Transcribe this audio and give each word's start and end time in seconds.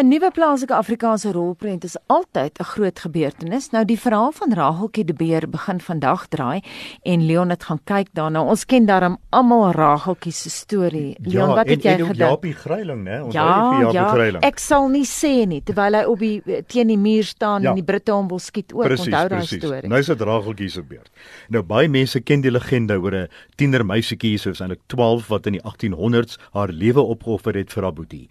'n 0.00 0.08
Nuwe 0.08 0.30
plaaslike 0.30 0.74
Afrikaanse 0.74 1.32
rolprent 1.32 1.84
is 1.84 1.96
altyd 2.06 2.58
'n 2.60 2.64
groot 2.64 2.98
gebeurtenis. 2.98 3.70
Nou 3.70 3.84
die 3.84 3.98
verhaal 4.00 4.32
van 4.32 4.52
Rageltjie 4.52 5.04
de 5.04 5.12
Beer 5.12 5.48
begin 5.48 5.80
vandag 5.80 6.26
draai 6.28 6.60
en 7.02 7.26
Leon 7.26 7.50
het 7.50 7.64
gaan 7.64 7.80
kyk 7.84 8.06
daarna. 8.12 8.42
Ons 8.42 8.64
ken 8.66 8.86
daarom 8.86 9.18
almal 9.30 9.70
Rageltjie 9.72 10.32
se 10.32 10.50
storie. 10.50 11.16
Leon, 11.22 11.48
ja, 11.48 11.54
wat 11.54 11.68
het 11.68 11.84
en, 11.84 11.90
jy 11.90 11.98
en 11.98 12.06
gedink? 12.06 12.16
Jaapie 12.16 12.52
Greiling, 12.54 13.04
né? 13.04 13.22
Ons 13.24 13.34
Ja, 13.34 13.70
nie 13.70 13.84
vir 13.84 13.86
ja, 13.86 13.92
Jaapie 13.92 14.14
Greiling. 14.18 14.44
ek 14.44 14.58
sal 14.58 14.88
nie 14.88 15.04
sê 15.04 15.46
nie 15.46 15.60
terwyl 15.62 15.94
hy 15.94 16.04
op 16.04 16.18
die 16.18 16.42
teen 16.66 16.86
die 16.86 16.98
muur 16.98 17.24
staan 17.24 17.62
Ja. 17.62 17.68
en 17.68 17.74
die 17.74 17.84
Britte 17.84 18.12
hom 18.12 18.28
wil 18.28 18.38
skiet 18.38 18.72
ook. 18.72 18.82
Presies, 18.84 19.06
Onthou 19.06 19.28
daai 19.28 19.46
storie. 19.46 19.88
Nou 19.88 19.98
is 20.00 20.06
dit 20.06 20.20
Rageltjie 20.20 20.68
se 20.68 20.82
beurt. 20.82 21.10
Nou 21.48 21.62
baie 21.62 21.88
mense 21.88 22.20
ken 22.20 22.40
die 22.40 22.50
legende 22.50 22.98
oor 23.00 23.14
'n 23.14 23.28
tiener 23.56 23.84
meisietjie 23.84 24.38
soos 24.38 24.60
eintlik 24.60 24.80
12 24.86 25.28
wat 25.28 25.46
in 25.46 25.52
die 25.52 25.62
1800s 25.62 26.38
haar 26.52 26.68
lewe 26.68 27.00
opgeoffer 27.00 27.54
het 27.54 27.72
vir 27.72 27.82
haar 27.82 27.92
boetie. 27.92 28.28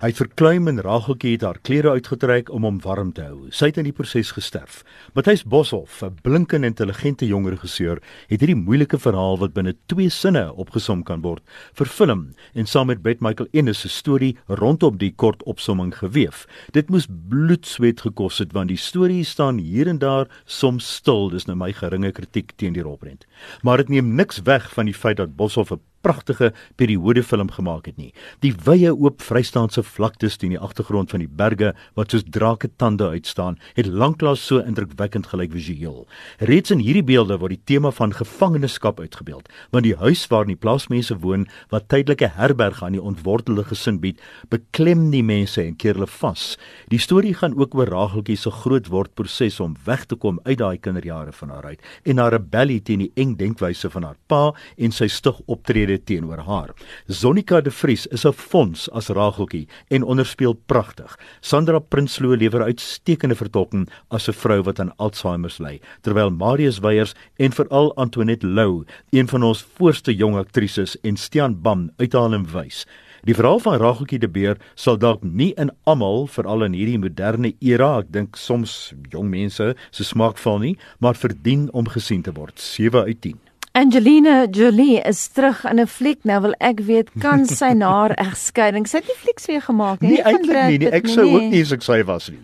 Hy 0.00 0.08
het 0.08 0.16
verkleim 0.16 0.64
en 0.70 0.80
Rageltjie 0.80 1.34
het 1.34 1.42
haar 1.44 1.58
klere 1.60 1.90
uitgetrek 1.92 2.48
om 2.56 2.64
hom 2.64 2.78
warm 2.80 3.10
te 3.12 3.20
hou. 3.20 3.50
Sy 3.52 3.68
het 3.68 3.76
in 3.82 3.84
die 3.84 3.92
proses 3.92 4.30
gesterf. 4.32 4.78
Matthys 5.12 5.42
Boshoff, 5.44 6.00
'n 6.02 6.16
blink 6.22 6.54
en 6.56 6.64
intelligente 6.64 7.26
jong 7.26 7.44
regisseur, 7.52 8.00
het 8.28 8.40
hierdie 8.40 8.56
moeilike 8.56 8.98
verhaal 8.98 9.36
wat 9.38 9.52
binne 9.52 9.74
twee 9.92 10.08
sinne 10.08 10.54
opgesom 10.54 11.02
kan 11.02 11.20
word, 11.20 11.42
verfilm 11.74 12.32
en 12.54 12.66
saam 12.66 12.86
met 12.86 13.02
Brett 13.02 13.20
Michael 13.20 13.48
Ennis 13.52 13.80
se 13.80 13.88
storie 13.88 14.38
rondom 14.48 14.96
die 14.96 15.12
kort 15.12 15.42
opsomming 15.42 15.92
geweef. 15.94 16.46
Dit 16.72 16.88
moes 16.88 17.06
bloedsweet 17.28 18.00
gekos 18.00 18.38
het 18.38 18.52
want 18.52 18.68
die 18.68 18.78
storie 18.78 19.24
staan 19.24 19.58
hier 19.58 19.86
en 19.86 19.98
daar 19.98 20.28
soms 20.46 20.94
stil. 20.94 21.28
Dis 21.28 21.44
nou 21.44 21.56
my 21.56 21.72
geringe 21.72 22.12
kritiek 22.12 22.52
teen 22.56 22.72
die 22.72 22.82
rolprent. 22.82 23.26
Maar 23.62 23.76
dit 23.76 23.88
neem 23.88 24.14
niks 24.14 24.40
weg 24.42 24.72
van 24.72 24.86
die 24.86 24.94
feit 24.94 25.16
dat 25.16 25.36
Boshoff 25.36 25.72
'n 25.72 25.89
pragtige 26.02 26.52
periodefilm 26.80 27.50
gemaak 27.50 27.86
het 27.90 27.96
nie. 28.00 28.12
Die 28.44 28.52
wye 28.64 28.92
oop 28.92 29.22
vrystaanse 29.24 29.82
vlaktes 29.84 30.38
teen 30.40 30.54
die 30.54 30.60
agtergrond 30.60 31.12
van 31.12 31.22
die 31.24 31.28
berge 31.28 31.72
wat 31.98 32.14
soos 32.14 32.24
drake 32.26 32.70
tande 32.80 33.08
uitstaan, 33.12 33.58
het 33.76 33.86
lanklaas 33.86 34.42
so 34.46 34.62
indrukwekkend 34.64 35.30
gelyk 35.32 35.52
visueel. 35.54 36.06
Reeds 36.38 36.72
in 36.74 36.82
hierdie 36.84 37.04
beelde 37.06 37.38
word 37.40 37.56
die 37.56 37.64
tema 37.74 37.92
van 37.94 38.14
gevangenskap 38.16 39.00
uitgebeeld, 39.00 39.48
want 39.74 39.86
die 39.86 39.96
huis 40.00 40.26
waarin 40.32 40.54
die 40.54 40.60
plaasmense 40.60 41.18
woon, 41.22 41.46
wat 41.72 41.88
tydelike 41.92 42.30
herberg 42.36 42.82
aan 42.84 42.96
die 42.96 43.02
ontwortelde 43.02 43.64
gesin 43.68 44.00
bied, 44.02 44.20
beklem 44.52 45.08
die 45.14 45.24
mense 45.26 45.62
en 45.62 45.76
keer 45.76 45.98
hulle 45.98 46.10
vas. 46.20 46.54
Die 46.92 47.00
storie 47.02 47.34
gaan 47.36 47.56
ook 47.58 47.74
oor 47.78 47.90
Rageltjie 47.90 48.38
se 48.38 48.50
grootword 48.50 49.14
proses 49.18 49.60
om 49.60 49.76
weg 49.84 50.06
te 50.08 50.16
kom 50.16 50.40
uit 50.44 50.58
daai 50.60 50.78
kinderjare 50.78 51.32
van 51.36 51.52
haar 51.54 51.72
uit 51.72 51.88
en 52.04 52.20
haar 52.22 52.34
rebellie 52.36 52.80
teen 52.84 53.04
die 53.04 53.12
eng 53.20 53.36
denkwyse 53.40 53.90
van 53.92 54.06
haar 54.08 54.18
pa 54.30 54.42
en 54.76 54.94
sy 54.94 55.08
stug 55.10 55.40
optrede 55.50 55.89
teenoor 55.98 56.38
haar. 56.46 56.70
Zonika 57.06 57.60
de 57.60 57.70
Vries 57.70 58.06
is 58.06 58.24
'n 58.24 58.32
fonds 58.32 58.90
as 58.90 59.08
Rageltjie 59.08 59.68
en 59.88 60.02
onderspeel 60.02 60.54
pragtig. 60.66 61.18
Sandra 61.40 61.78
Prinsloo 61.78 62.36
lewer 62.36 62.62
uitstekende 62.62 63.34
vertolking 63.34 63.88
as 64.08 64.28
'n 64.28 64.32
vrou 64.32 64.62
wat 64.62 64.80
aan 64.80 64.96
Alzheimer 64.96 65.54
ly, 65.58 65.80
terwyl 66.00 66.30
Marius 66.30 66.78
Weyers 66.78 67.14
en 67.36 67.52
veral 67.52 67.94
Antoinette 67.96 68.46
Lou, 68.46 68.84
een 69.10 69.28
van 69.28 69.42
ons 69.42 69.66
voorste 69.76 70.14
jong 70.14 70.36
aktrises 70.36 71.00
en 71.00 71.16
Stian 71.16 71.60
Bam 71.60 71.90
uithaal 71.96 72.32
en 72.32 72.46
wys. 72.52 72.86
Die 73.22 73.34
verhaal 73.34 73.58
van 73.60 73.76
Rageltjie 73.76 74.18
de 74.18 74.28
Beer 74.28 74.56
sal 74.74 74.96
dalk 74.98 75.22
nie 75.22 75.50
in 75.60 75.70
almal, 75.84 76.24
veral 76.26 76.64
in 76.64 76.72
hierdie 76.72 76.98
moderne 76.98 77.52
era, 77.60 77.98
ek 78.00 78.08
dink 78.14 78.40
soms 78.40 78.94
jong 79.12 79.28
mense 79.28 79.74
se 79.90 80.08
smaak 80.08 80.40
val 80.40 80.58
nie, 80.64 80.76
maar 81.04 81.20
verdien 81.20 81.68
om 81.76 81.92
gesien 81.92 82.24
te 82.24 82.32
word. 82.32 82.56
7 82.60 83.04
uit 83.04 83.20
10. 83.20 83.49
Angelina 83.72 84.46
Jolie 84.50 84.98
is 85.06 85.28
terug 85.28 85.64
in 85.64 85.78
'n 85.78 85.86
fliek. 85.86 86.24
Nou 86.24 86.40
wil 86.42 86.54
ek 86.58 86.80
weet 86.80 87.08
kan 87.20 87.46
sy 87.46 87.70
na 87.72 87.90
haar 88.00 88.14
egskeiding, 88.18 88.86
sy 88.86 88.98
het 88.98 89.06
nie 89.06 89.14
flieks 89.14 89.46
weer 89.46 89.62
gemaak 89.62 90.00
nie. 90.00 90.10
Nee, 90.10 90.22
eintlik 90.26 90.66
nie, 90.66 90.78
nie. 90.78 90.90
Pitt 90.90 90.94
Ek 90.98 91.06
sou 91.06 91.24
nie. 91.24 91.34
ook 91.34 91.46
nie 91.52 91.60
as 91.62 91.72
ek 91.72 91.82
sy 91.86 92.02
was 92.02 92.26
nie. 92.30 92.40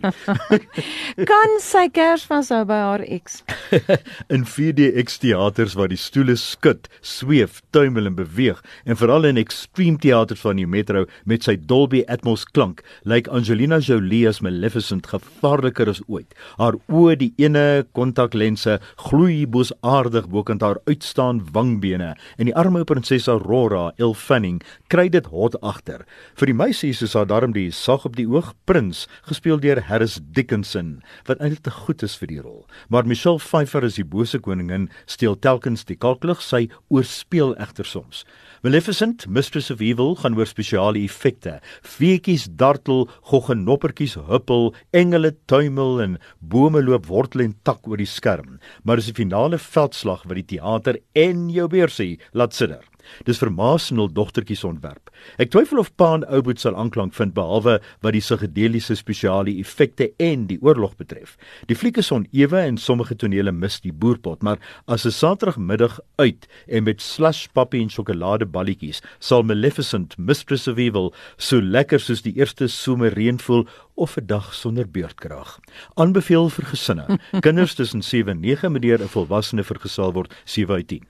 kan 1.31 1.57
sy 1.59 1.89
Kersfees 1.91 2.47
hou 2.55 2.63
by 2.69 2.77
haar 2.79 3.03
eks. 3.03 3.43
in 4.35 4.45
4DX 4.47 5.19
teaters 5.19 5.75
waar 5.75 5.91
die 5.91 5.99
stoele 5.99 6.37
skud, 6.39 6.87
sweef, 7.01 7.59
tuimel 7.75 8.07
en 8.07 8.15
beweeg 8.15 8.63
en 8.85 8.95
veral 8.95 9.25
in 9.27 9.37
Extreme 9.37 9.99
teaters 9.99 10.39
van 10.39 10.55
die 10.55 10.65
Metro 10.65 11.05
met 11.25 11.43
sy 11.43 11.57
Dolby 11.59 12.05
Atmos 12.07 12.45
klank, 12.45 12.81
lyk 13.03 13.27
Angelina 13.27 13.81
Jolie 13.83 14.23
as 14.29 14.39
Maleficent 14.39 15.11
gevaarliker 15.11 15.89
as 15.91 15.99
ooit. 16.07 16.31
Haar 16.55 16.79
oë, 16.87 17.17
die 17.19 17.33
ene 17.37 17.83
kontaklense, 17.91 18.79
gloei 19.09 19.43
boosaardig 19.45 20.31
bokant 20.31 20.63
haar 20.63 20.79
uitstaan 21.17 21.41
wangbene 21.51 22.15
en 22.37 22.45
die 22.45 22.55
arme 22.55 22.83
prinses 22.85 23.27
Aurora, 23.27 23.91
Elle 23.97 24.13
Fanning, 24.15 24.61
kry 24.89 25.07
dit 25.09 25.25
hot 25.31 25.55
agter. 25.65 26.05
Vir 26.37 26.51
die 26.51 26.57
meisie 26.57 26.91
is 26.93 27.15
haar 27.17 27.25
darm 27.25 27.53
die 27.53 27.71
sag 27.71 28.05
op 28.05 28.15
die 28.15 28.27
oog 28.27 28.53
prins, 28.69 29.07
gespeel 29.25 29.57
deur 29.59 29.81
Harris 29.81 30.19
Dickinson, 30.21 31.01
wat 31.27 31.41
eintlik 31.41 31.63
te 31.65 31.73
goed 31.73 32.03
is 32.03 32.15
vir 32.19 32.27
die 32.29 32.41
rol. 32.41 32.65
Maar 32.89 33.07
Michelle 33.07 33.39
Pfeiffer 33.39 33.83
as 33.83 33.97
die 33.97 34.05
bose 34.05 34.39
koningin 34.39 34.89
steel 35.07 35.35
telkens 35.35 35.85
die 35.85 35.97
kalklig, 35.97 36.41
sy 36.41 36.67
oorspeel 36.93 37.55
egter 37.57 37.85
soms. 37.85 38.25
Maleficent, 38.65 39.27
Mistress 39.29 39.69
of 39.71 39.81
Evil 39.85 40.15
gaan 40.17 40.33
oor 40.37 40.47
spesiale 40.49 41.03
effekte. 41.05 41.59
Feetjies 41.85 42.47
dartel, 42.57 43.05
goggenoppertjies 43.29 44.17
huppel, 44.27 44.71
engele 44.97 45.35
tuimel 45.47 46.01
en 46.01 46.17
bome 46.41 46.81
loop 46.81 47.05
wortel 47.09 47.45
en 47.45 47.53
tak 47.67 47.85
oor 47.87 48.01
die 48.01 48.09
skerm. 48.09 48.57
Maar 48.83 48.97
dis 48.97 49.11
die 49.11 49.17
finale 49.21 49.59
veldslag 49.61 50.25
wat 50.25 50.41
die 50.41 50.57
teater 50.57 50.97
en 51.13 51.49
jou 51.49 51.67
beursie 51.67 52.19
laat 52.31 52.53
sidder. 52.53 52.83
Dis 53.25 53.39
vir 53.41 53.51
ma 53.51 53.77
se 53.77 53.93
nul 53.93 54.09
dogtertjies 54.13 54.63
ontwerp. 54.63 55.11
Ek 55.41 55.51
twyfel 55.51 55.79
of 55.79 55.91
Pa 55.95 56.13
en 56.15 56.25
Ouboet 56.29 56.59
sal 56.59 56.75
aanklank 56.75 57.13
vind 57.17 57.33
behalwe 57.33 57.79
wat 58.01 58.13
die 58.13 58.21
psigedeliese 58.21 58.95
spesiale 58.95 59.53
effekte 59.59 60.11
en 60.23 60.47
die 60.47 60.59
oorlog 60.61 60.95
betref. 60.97 61.37
Die 61.67 61.75
fliek 61.75 61.97
is 61.97 62.11
onewe 62.11 62.59
en 62.61 62.77
sommige 62.77 63.15
tonele 63.15 63.51
mis 63.51 63.79
die 63.81 63.93
boerpot, 63.93 64.43
maar 64.43 64.59
as 64.87 65.05
'n 65.05 65.11
Saterdagmiddag 65.11 65.99
uit 66.17 66.47
en 66.67 66.83
met 66.83 67.01
slush 67.01 67.47
pappie 67.53 67.81
en 67.81 67.89
sjokoladeballetjies 67.89 69.01
sal 69.19 69.43
Maleficent 69.43 70.17
Mistress 70.17 70.67
of 70.67 70.77
Evil 70.77 71.13
so 71.37 71.61
lekker 71.61 71.99
soos 71.99 72.21
die 72.21 72.35
eerste 72.37 72.67
somerreën 72.67 73.39
voel 73.39 73.67
of 73.95 74.17
'n 74.17 74.25
dag 74.25 74.53
sonder 74.53 74.87
beurtkrag. 74.89 75.59
Aanbeveel 75.95 76.49
vir 76.49 76.65
gesinne. 76.65 77.19
Kinders 77.45 77.75
tussen 77.75 78.01
7 78.03 78.31
en 78.31 78.39
9 78.39 78.71
moet 78.71 78.81
deur 78.81 79.01
'n 79.01 79.07
volwassene 79.07 79.63
vergesel 79.63 80.13
word 80.13 80.33
7 80.45 80.75
uit 80.75 80.87
10. 80.87 81.03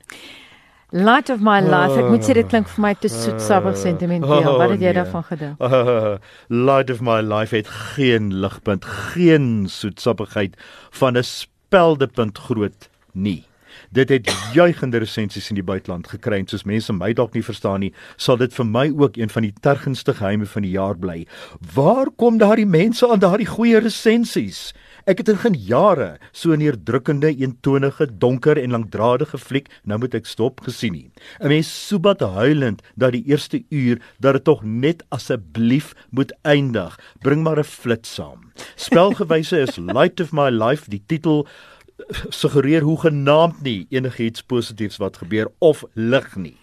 Light 0.92 1.30
of 1.30 1.42
my 1.42 1.60
life. 1.60 1.98
Ek 2.00 2.08
moet 2.08 2.24
sê 2.24 2.32
dit 2.38 2.48
klink 2.48 2.70
vir 2.72 2.84
my 2.86 2.94
te 2.96 3.10
soetsappig 3.12 3.76
sentimenteel. 3.76 4.46
Wat 4.56 4.72
het 4.72 4.80
jy 4.80 4.94
nee. 4.94 4.96
daarvan 4.96 5.26
gedink? 5.28 5.60
Uh, 5.60 6.16
Light 6.70 6.94
of 6.94 7.02
my 7.04 7.20
life 7.20 7.52
het 7.52 7.68
geen 7.68 8.30
ligpunt, 8.40 8.88
geen 8.88 9.68
soetsappigheid 9.68 10.56
van 10.96 11.20
'n 11.20 11.28
speldepunt 11.28 12.38
groot 12.38 12.88
nie. 13.12 13.44
Dit 13.92 14.10
het 14.10 14.32
juigende 14.54 14.98
resensies 14.98 15.50
in 15.50 15.60
die 15.60 15.64
buiteland 15.64 16.08
gekry 16.08 16.40
en 16.40 16.48
soos 16.48 16.64
mense 16.64 16.94
my 16.94 17.12
dalk 17.14 17.34
nie 17.34 17.44
verstaan 17.44 17.84
nie, 17.84 17.94
sal 18.16 18.38
dit 18.38 18.54
vir 18.54 18.66
my 18.66 18.88
ook 18.96 19.18
een 19.18 19.30
van 19.30 19.44
die 19.44 19.54
tergendste 19.60 20.14
geheime 20.14 20.46
van 20.46 20.62
die 20.62 20.72
jaar 20.72 20.96
bly. 20.96 21.28
Waar 21.76 22.08
kom 22.16 22.38
daardie 22.38 22.66
mense 22.66 23.08
aan 23.08 23.20
daardie 23.20 23.48
goeie 23.48 23.80
resensies? 23.80 24.74
Ek 25.08 25.22
het 25.22 25.30
in 25.32 25.38
geen 25.40 25.54
jare 25.56 26.08
so 26.36 26.52
'n 26.52 26.60
neerdrukkende, 26.60 27.30
eentonige, 27.32 28.08
donker 28.20 28.58
en 28.58 28.72
langdradige 28.76 29.38
fliek, 29.38 29.70
nou 29.84 30.00
moet 30.00 30.14
ek 30.14 30.26
stop, 30.26 30.60
gesien 30.60 30.92
nie. 30.92 31.12
'n 31.40 31.48
Mens 31.48 31.88
soebat 31.88 32.20
huilend 32.20 32.82
dat 32.96 33.12
die 33.12 33.24
eerste 33.24 33.64
uur 33.70 34.02
dat 34.20 34.34
dit 34.34 34.44
tog 34.44 34.64
net 34.64 35.06
asseblief 35.10 35.94
moet 36.10 36.34
eindig. 36.44 37.00
Bring 37.22 37.44
maar 37.44 37.58
'n 37.58 37.64
flits 37.64 38.14
saam. 38.14 38.52
Spelgewyse 38.76 39.58
is 39.60 39.78
Light 39.78 40.20
of 40.20 40.34
My 40.34 40.50
Life, 40.50 40.90
die 40.90 41.04
titel 41.06 41.48
suggereer 42.30 42.82
hoe 42.82 43.00
genaamd 43.00 43.62
nie 43.62 43.86
enigiets 43.90 44.44
positiefs 44.44 44.98
wat 44.98 45.18
gebeur 45.18 45.48
of 45.60 45.84
lig 45.94 46.36
nie. 46.36 46.58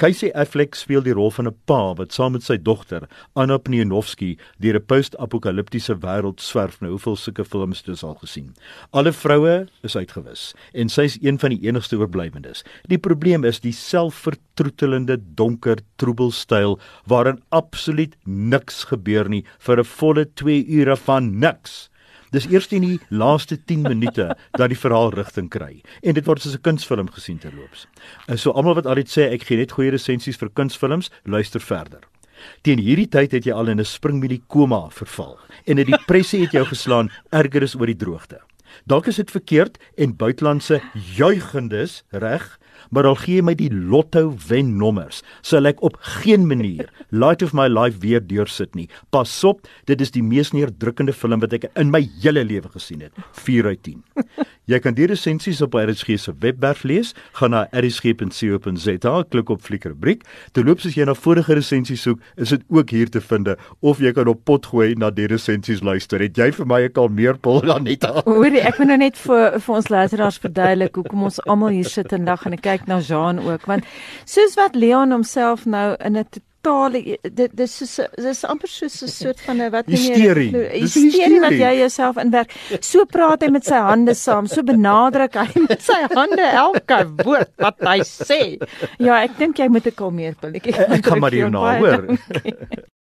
Casey 0.00 0.30
Affleck 0.32 0.78
speel 0.80 1.02
die 1.04 1.12
rol 1.12 1.28
van 1.28 1.46
'n 1.46 1.56
pa 1.68 1.92
wat 1.92 2.14
saam 2.16 2.32
met 2.32 2.42
sy 2.42 2.56
dogter, 2.56 3.06
Anna 3.36 3.58
Pnienovsky, 3.58 4.38
deur 4.58 4.76
'n 4.76 4.86
post-apokaliptiese 4.86 5.94
wêreld 6.00 6.40
swerf. 6.40 6.80
Nou, 6.80 6.92
hoeveel 6.92 7.16
sulke 7.16 7.44
films 7.44 7.78
het 7.78 7.88
ons 7.88 8.02
al 8.02 8.14
gesien? 8.14 8.54
Alle 8.92 9.12
vroue 9.12 9.68
is 9.82 9.96
uitgewis 9.96 10.54
en 10.72 10.88
sy 10.88 11.02
is 11.02 11.18
een 11.20 11.38
van 11.38 11.50
die 11.50 11.68
enigste 11.68 11.98
oorblywendes. 11.98 12.64
Die 12.88 12.98
probleem 12.98 13.44
is 13.44 13.60
die 13.60 13.72
selfvertroetelende 13.72 15.18
donker 15.34 15.76
troebelstyl 15.96 16.80
waarin 17.06 17.42
absoluut 17.50 18.16
niks 18.24 18.84
gebeur 18.84 19.28
nie 19.28 19.44
vir 19.58 19.80
'n 19.80 19.84
volle 19.84 20.24
2 20.34 20.66
ure 20.66 20.96
van 20.96 21.38
niks. 21.38 21.89
Dis 22.30 22.46
eers 22.46 22.68
in 22.70 22.84
die 22.86 22.98
laaste 23.10 23.56
10 23.58 23.82
minute 23.82 24.28
dat 24.54 24.68
die 24.70 24.78
verhaal 24.78 25.10
rigting 25.10 25.48
kry 25.50 25.80
en 26.02 26.14
dit 26.14 26.26
word 26.26 26.42
soos 26.42 26.54
'n 26.54 26.62
kunsfilm 26.62 27.08
gesien 27.10 27.38
terloops. 27.38 27.86
En 28.28 28.38
so 28.38 28.52
almal 28.52 28.74
wat 28.74 28.86
altyd 28.86 29.10
sê 29.10 29.22
ek 29.32 29.42
gee 29.48 29.56
net 29.56 29.72
goeie 29.72 29.90
resensies 29.90 30.38
vir 30.38 30.50
kunsfilms, 30.50 31.10
luister 31.24 31.60
verder. 31.60 32.00
Teen 32.62 32.78
hierdie 32.78 33.08
tyd 33.08 33.32
het 33.32 33.44
jy 33.44 33.52
al 33.52 33.68
in 33.68 33.80
'n 33.80 33.84
springmielie 33.84 34.42
koma 34.46 34.88
verval 34.90 35.38
en 35.66 35.78
'n 35.78 35.90
depressie 35.90 36.42
het 36.42 36.52
jou 36.52 36.64
geslaan, 36.64 37.10
erger 37.32 37.62
is 37.62 37.74
oor 37.74 37.86
die 37.86 37.96
droogte. 37.96 38.40
Dalk 38.86 39.06
is 39.10 39.20
dit 39.22 39.30
verkeerd 39.30 39.78
en 39.96 40.16
buitelandse 40.16 40.80
juigendes, 41.16 42.02
reg? 42.10 42.58
maar 42.88 43.06
al 43.06 43.18
gee 43.20 43.38
jy 43.38 43.44
my 43.44 43.54
die 43.58 43.70
lotto 43.70 44.30
wen 44.48 44.74
nommers, 44.80 45.20
sal 45.46 45.68
ek 45.70 45.82
op 45.86 45.98
geen 46.20 46.46
manier 46.48 46.88
Light 47.12 47.44
of 47.46 47.52
My 47.56 47.68
Life 47.70 48.00
weer 48.02 48.22
deursit 48.24 48.74
nie. 48.78 48.88
Pas 49.14 49.32
op, 49.46 49.66
dit 49.90 50.00
is 50.00 50.12
die 50.14 50.24
mees 50.24 50.54
neerdrukkende 50.56 51.14
film 51.16 51.42
wat 51.44 51.54
ek 51.56 51.68
in 51.80 51.92
my 51.92 52.02
hele 52.22 52.44
lewe 52.46 52.70
gesien 52.72 53.04
het. 53.06 53.14
4 53.44 53.70
uit 53.72 53.82
10. 53.86 54.00
Jy 54.70 54.78
kan 54.78 54.94
die 54.94 55.08
resensies 55.10 55.58
op 55.64 55.74
RSG 55.74 56.14
se 56.20 56.32
webwerf 56.38 56.84
lees. 56.86 57.10
Gaan 57.40 57.50
na 57.56 57.64
rsg.co.za, 57.74 59.14
klik 59.32 59.50
op 59.50 59.64
fliekrubriek. 59.66 60.22
Terloops 60.54 60.86
as 60.86 60.94
jy 60.94 61.08
na 61.08 61.16
vorige 61.18 61.56
resensies 61.58 62.04
soek, 62.06 62.20
is 62.38 62.52
dit 62.54 62.62
ook 62.70 62.94
hier 62.94 63.10
te 63.10 63.22
vind 63.24 63.50
of 63.80 63.98
jy 63.98 64.12
kan 64.14 64.28
op 64.30 64.44
pot 64.46 64.66
gooi 64.70 64.92
na 64.94 65.10
die 65.10 65.26
resensies 65.30 65.82
luister. 65.82 66.22
Het 66.22 66.38
jy 66.38 66.50
vir 66.54 66.66
my 66.66 66.80
'n 66.86 66.92
kalmeerpil 66.92 67.60
dan 67.70 67.82
net? 67.84 68.04
Hoorie, 68.24 68.60
ek 68.60 68.78
moet 68.78 68.88
nou 68.92 68.98
net 68.98 69.16
vir 69.18 69.58
vir 69.58 69.74
ons 69.74 69.88
luisteraars 69.88 70.38
verduidelik 70.38 70.94
hoekom 70.94 71.22
ons 71.22 71.40
almal 71.46 71.74
hier 71.74 71.88
sit 71.88 72.12
en 72.12 72.24
lag 72.24 72.46
en 72.46 72.54
kyk 72.54 72.86
na 72.86 73.00
Jean 73.00 73.40
ook, 73.40 73.66
want 73.66 73.84
soos 74.24 74.54
wat 74.54 74.74
Leon 74.74 75.10
homself 75.10 75.66
nou 75.66 75.96
in 75.98 76.16
'n 76.16 76.26
totale 76.62 77.18
dit 77.22 77.56
dis 77.56 77.74
so 77.90 78.06
dis 78.16 78.44
amper 78.44 78.68
soos 78.68 79.02
'n 79.02 79.08
soort 79.08 79.40
van 79.46 79.62
'n 79.62 79.70
wat 79.70 79.88
nie 79.88 79.96
hysterie. 79.96 80.50
Hysterie 80.80 81.40
wat 81.40 81.52
jy 81.52 81.72
jouself 81.80 82.16
inwerk 82.16 82.52
so 82.80 83.04
praat 83.04 83.42
hy 83.42 83.50
met 83.50 83.64
sy 83.64 83.80
hande 83.80 84.14
saam 84.14 84.46
so 84.46 84.62
benadruk 84.62 85.34
hy 85.34 85.48
met 85.68 85.82
sy 85.82 86.00
hande 86.14 86.42
elke 86.42 87.00
woord 87.24 87.52
wat 87.58 87.80
hy 87.80 87.98
sê. 88.04 88.58
Ja 88.98 89.22
ek 89.24 89.38
dink 89.38 89.58
jy 89.58 89.68
moet 89.68 89.86
'n 89.86 89.96
kalmeerpilletjie 89.96 90.74
ek 90.76 91.04
gaan 91.04 91.20
maar 91.24 91.32
hierna 91.32 91.78
hoor 91.78 92.06